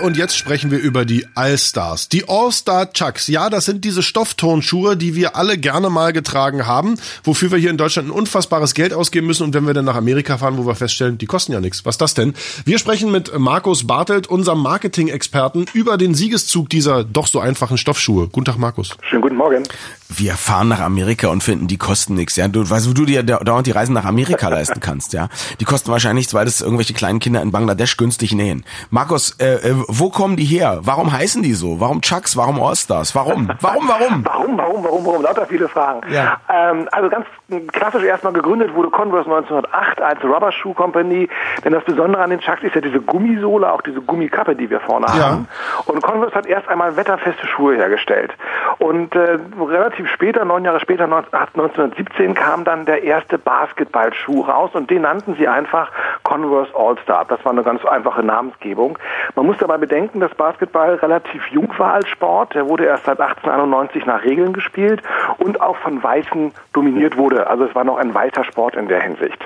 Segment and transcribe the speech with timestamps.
[0.00, 2.08] Und jetzt sprechen wir über die Allstars.
[2.08, 3.26] Die All-Star Chucks.
[3.26, 7.70] Ja, das sind diese Stofftonschuhe, die wir alle gerne mal getragen haben, wofür wir hier
[7.70, 9.44] in Deutschland ein unfassbares Geld ausgeben müssen.
[9.44, 11.84] Und wenn wir dann nach Amerika fahren, wo wir feststellen, die kosten ja nichts.
[11.84, 12.34] Was ist das denn?
[12.64, 18.28] Wir sprechen mit Markus Bartelt, unserem Marketing-Experten, über den Siegeszug dieser doch so einfachen Stoffschuhe.
[18.28, 18.96] Guten Tag, Markus.
[19.02, 19.64] Schönen guten Morgen.
[20.08, 22.36] Wir fahren nach Amerika und finden, die kosten nichts.
[22.36, 25.12] Ja, du, weißt, du dir dauernd die Reisen nach Amerika leisten kannst.
[25.12, 25.28] Ja,
[25.60, 28.64] die kosten wahrscheinlich nichts, weil das irgendwelche kleinen Kinder in Bangladesch günstig nähen.
[28.90, 30.78] Markus, äh, äh wo kommen die her?
[30.82, 31.80] Warum heißen die so?
[31.80, 32.36] Warum Chucks?
[32.36, 33.14] Warum Allstars?
[33.14, 33.50] Warum?
[33.60, 33.88] Warum?
[33.88, 34.24] Warum?
[34.24, 34.58] Warum?
[34.58, 34.84] Warum?
[34.84, 35.06] Warum?
[35.06, 35.22] Warum?
[35.22, 36.00] Lauter viele Fragen.
[36.12, 36.38] Ja.
[36.48, 37.26] Ähm, also ganz
[37.72, 41.28] klassisch erstmal gegründet wurde Converse 1908 als Rubber Shoe Company.
[41.64, 44.80] Denn das Besondere an den Chucks ist ja diese Gummisohle, auch diese Gummikappe, die wir
[44.80, 45.30] vorne Ja.
[45.30, 45.48] haben.
[45.86, 48.32] Und Converse hat erst einmal wetterfeste Schuhe hergestellt.
[48.78, 54.90] Und äh, relativ später, neun Jahre später, 1917, kam dann der erste Basketballschuh raus und
[54.90, 55.90] den nannten sie einfach
[56.30, 57.24] Converse All-Star.
[57.24, 58.96] Das war eine ganz einfache Namensgebung.
[59.34, 62.54] Man muss dabei bedenken, dass Basketball relativ jung war als Sport.
[62.54, 65.02] Der wurde erst seit 1891 nach Regeln gespielt
[65.38, 67.48] und auch von Weißen dominiert wurde.
[67.48, 69.44] Also es war noch ein weißer Sport in der Hinsicht.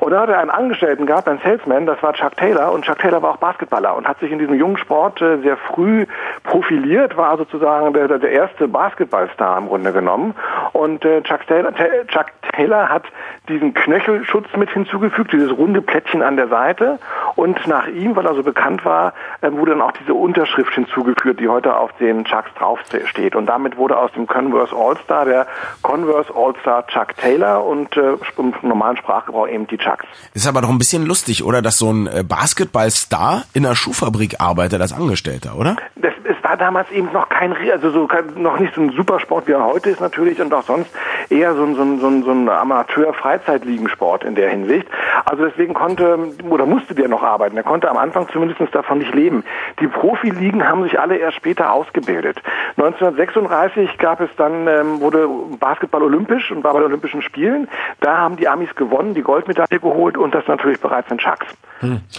[0.00, 2.98] Und da hat er einen Angestellten gehabt, einen Salesman, das war Chuck Taylor und Chuck
[2.98, 6.06] Taylor war auch Basketballer und hat sich in diesem jungen Sport äh, sehr früh
[6.42, 10.34] profiliert, war sozusagen der, der erste Basketballstar im Grunde genommen.
[10.80, 13.04] Und äh, Chuck, Taylor, Ta- Chuck Taylor hat
[13.48, 16.98] diesen Knöchelschutz mit hinzugefügt, dieses runde Plättchen an der Seite.
[17.36, 21.38] Und nach ihm, weil er so bekannt war, äh, wurde dann auch diese Unterschrift hinzugefügt,
[21.38, 23.36] die heute auf den Chucks draufsteht.
[23.36, 25.46] Und damit wurde aus dem Converse All-Star der
[25.82, 30.06] Converse All-Star Chuck Taylor und äh, im normalen Sprachgebrauch eben die Chucks.
[30.32, 31.60] Ist aber doch ein bisschen lustig, oder?
[31.60, 35.76] Dass so ein äh, Basketballstar in einer Schuhfabrik arbeitet als Angestellter, oder?
[35.96, 39.52] Das, es war damals eben noch kein, also so noch nicht so ein Supersport, wie
[39.52, 40.90] er heute ist natürlich und auch sonst
[41.30, 44.86] eher so ein, so ein, so ein, so ein Amateur-Freizeitligensport in der Hinsicht.
[45.24, 47.56] Also deswegen konnte oder musste der noch arbeiten.
[47.56, 49.44] Er konnte am Anfang zumindest davon nicht leben.
[49.80, 52.42] Die Profiligen haben sich alle erst später ausgebildet.
[52.76, 57.68] 1936 gab es dann, ähm, wurde Basketball olympisch und war bei den Olympischen Spielen.
[58.00, 61.46] Da haben die Amis gewonnen, die Goldmedaille geholt und das natürlich bereits in Chucks.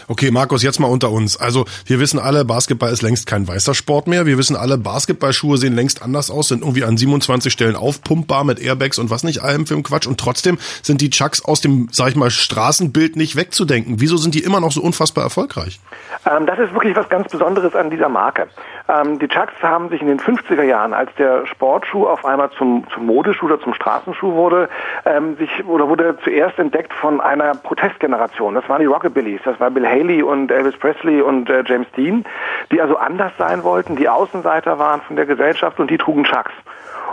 [0.08, 1.38] Okay, Markus, jetzt mal unter uns.
[1.38, 4.26] Also, wir wissen alle, Basketball ist längst kein weißer Sport mehr.
[4.26, 8.60] Wir wissen alle, Basketballschuhe sehen längst anders aus, sind irgendwie an 27 Stellen aufpumpbar mit
[8.60, 10.08] Airbags und was nicht allem für einen Quatsch.
[10.08, 13.96] Und trotzdem sind die Chucks aus dem, sag ich mal, Straßenbild nicht wegzudenken.
[14.00, 15.80] Wieso sind die immer noch so unfassbar erfolgreich?
[16.26, 18.48] Ähm, das ist wirklich was ganz Besonderes an dieser Marke.
[18.88, 22.86] Ähm, die Chucks haben sich in den 50er Jahren, als der Sportschuh auf einmal zum,
[22.94, 24.70] zum Modeschuh oder zum Straßenschuh wurde,
[25.06, 28.56] ähm, sich oder wurde zuerst entdeckt von einer Protestgeneration.
[28.56, 32.26] Das waren die Rockabillys, das war Bill Haley und Elvis Presley und äh, James Dean,
[32.72, 36.52] die also anders sein wollten, die Außenseiter waren von der Gesellschaft und die trugen Chucks.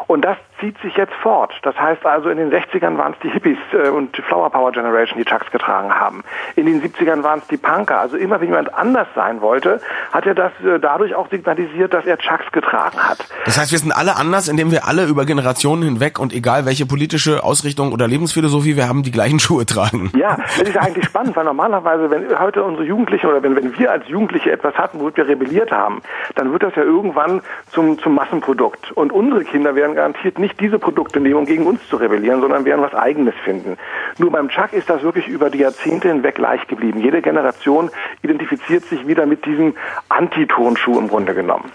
[0.09, 1.53] Und das zieht sich jetzt fort.
[1.63, 4.73] Das heißt also, in den 60ern waren es die Hippies äh, und die Flower Power
[4.73, 6.25] Generation, die Chucks getragen haben.
[6.57, 8.01] In den 70ern waren es die Punker.
[8.01, 9.81] Also immer, wenn jemand anders sein wollte,
[10.11, 13.19] hat er das äh, dadurch auch signalisiert, dass er Chucks getragen hat.
[13.45, 16.87] Das heißt, wir sind alle anders, indem wir alle über Generationen hinweg und egal welche
[16.87, 20.11] politische Ausrichtung oder Lebensphilosophie wir haben, die gleichen Schuhe tragen.
[20.17, 23.79] Ja, das ist ja eigentlich spannend, weil normalerweise, wenn heute unsere Jugendlichen oder wenn, wenn
[23.79, 26.01] wir als Jugendliche etwas hatten, womit wir rebelliert haben,
[26.35, 27.43] dann wird das ja irgendwann
[27.73, 28.91] zum, zum Massenprodukt.
[28.93, 32.65] Und unsere Kinder werden garantiert nicht diese Produkte nehmen, um gegen uns zu rebellieren, sondern
[32.65, 33.77] werden was Eigenes finden.
[34.19, 37.01] Nur beim Chuck ist das wirklich über die Jahrzehnte hinweg gleich geblieben.
[37.01, 37.91] Jede Generation
[38.23, 39.75] identifiziert sich wieder mit diesem
[40.09, 41.73] Anti-Turnschuh im Grunde genommen.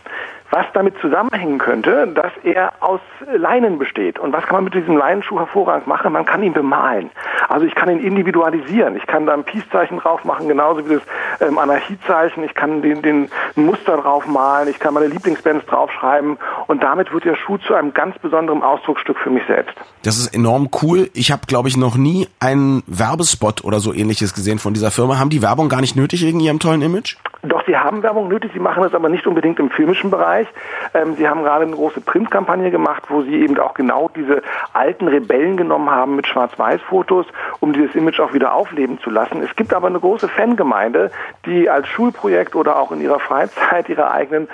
[0.53, 2.99] Was damit zusammenhängen könnte, dass er aus
[3.35, 4.19] Leinen besteht.
[4.19, 6.13] Und was kann man mit diesem Leinenschuh hervorragend machen?
[6.13, 7.09] Man kann ihn bemalen.
[7.49, 8.95] Also ich kann ihn individualisieren.
[8.95, 11.01] Ich kann da ein Peace-Zeichen drauf machen, genauso wie das
[11.41, 12.43] ähm, Anarchiezeichen.
[12.43, 14.67] Ich kann den, den Muster drauf malen.
[14.67, 16.37] Ich kann meine Lieblingsbands draufschreiben.
[16.67, 19.75] Und damit wird der Schuh zu einem ganz besonderen Ausdrucksstück für mich selbst.
[20.03, 21.09] Das ist enorm cool.
[21.13, 25.19] Ich habe, glaube ich, noch nie einen Werbespot oder so ähnliches gesehen von dieser Firma.
[25.19, 27.17] Haben die Werbung gar nicht nötig wegen ihrem tollen Image?
[27.45, 30.47] Doch, sie haben Werbung nötig, sie machen das aber nicht unbedingt im filmischen Bereich.
[30.93, 34.41] Ähm, sie haben gerade eine große Printkampagne gemacht, wo sie eben auch genau diese
[34.71, 37.25] alten Rebellen genommen haben mit Schwarz-Weiß-Fotos,
[37.59, 39.43] um dieses Image auch wieder aufleben zu lassen.
[39.43, 41.11] Es gibt aber eine große Fangemeinde,
[41.45, 44.47] die als Schulprojekt oder auch in ihrer Freizeit ihre eigenen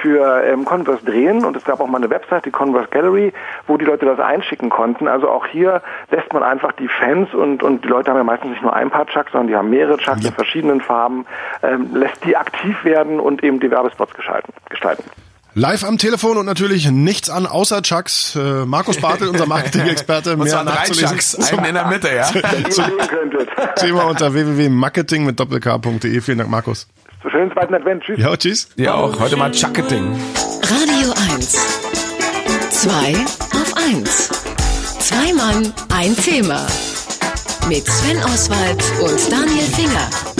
[0.00, 3.32] für ähm, Converse drehen und es gab auch mal eine Website, die Converse Gallery,
[3.66, 5.08] wo die Leute das einschicken konnten.
[5.08, 8.50] Also auch hier lässt man einfach die Fans und, und die Leute haben ja meistens
[8.50, 11.26] nicht nur ein paar Chucks, sondern die haben mehrere Chucks in verschiedenen Farben,
[11.62, 14.52] ähm, lässt die aktiv werden und eben die Werbespots gestalten.
[14.68, 15.04] gestalten.
[15.54, 18.36] Live am Telefon und natürlich nichts an außer Chucks.
[18.36, 21.08] Äh, Markus Bartel, unser Marketing-Experte, mehr zwar nachzulesen.
[21.08, 22.30] Chucks, einen in der Mitte, ja.
[23.76, 26.20] Thema unter www.marketing mit doppelk.de.
[26.20, 26.86] Vielen Dank, Markus.
[27.22, 28.04] So schönen zweiten Advent.
[28.04, 28.18] Tschüss.
[28.18, 28.68] Ja, tschüss.
[28.76, 29.18] Ja auch.
[29.18, 30.16] Heute mal Chucketing.
[30.62, 31.52] Radio 1.
[32.70, 32.90] 2
[33.58, 34.28] auf 1.
[35.00, 36.66] Zwei Mann, ein Thema.
[37.68, 40.37] Mit Sven Oswald und Daniel Finger.